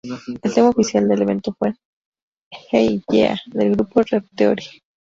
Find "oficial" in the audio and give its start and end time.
0.69-1.07